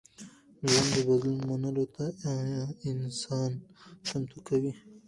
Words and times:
ژوند 0.69 0.87
د 0.93 0.95
بدلون 1.07 1.37
منلو 1.49 1.85
ته 1.95 2.05
انسان 2.91 3.51
چمتو 4.07 4.37
کوي. 4.47 4.73